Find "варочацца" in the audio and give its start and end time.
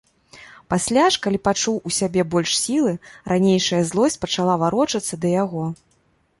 4.67-5.13